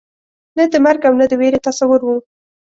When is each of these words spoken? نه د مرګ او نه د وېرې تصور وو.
نه 0.57 0.63
د 0.71 0.73
مرګ 0.85 1.01
او 1.07 1.13
نه 1.19 1.25
د 1.31 1.33
وېرې 1.39 1.59
تصور 1.67 2.01
وو. 2.05 2.17